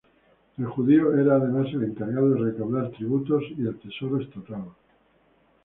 El 0.57 0.65
judío 0.65 1.13
era 1.15 1.35
además 1.35 1.67
el 1.75 1.83
encargado 1.83 2.31
de 2.31 2.41
recaudar 2.51 2.89
tributos 2.89 3.43
y 3.55 3.67
el 3.67 3.77
tesoro 3.77 4.19
estatal. 4.19 4.63